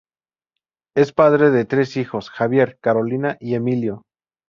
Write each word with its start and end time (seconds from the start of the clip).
Es 0.97 1.13
padre 1.13 1.51
de 1.51 1.63
tres 1.65 1.95
hijos: 1.95 2.31
Javier, 2.31 2.79
Carolina 2.81 3.37
y 3.39 3.53
Emilio. 3.53 4.07